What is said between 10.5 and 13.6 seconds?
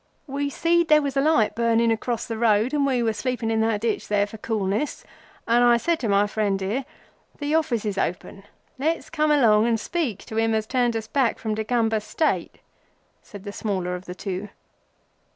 as turned us back from the Degumber State," said the